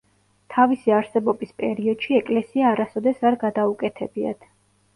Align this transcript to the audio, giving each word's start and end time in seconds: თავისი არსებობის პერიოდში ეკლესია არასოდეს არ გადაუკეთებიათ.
თავისი 0.53 0.93
არსებობის 0.99 1.51
პერიოდში 1.65 2.19
ეკლესია 2.21 2.73
არასოდეს 2.73 3.23
არ 3.33 3.41
გადაუკეთებიათ. 3.47 4.53